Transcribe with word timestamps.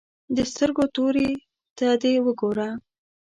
د 0.35 0.37
سترګو 0.51 0.83
تورې 0.95 1.29
ته 1.77 1.87
دې 2.01 2.13
وګوره. 2.25 2.69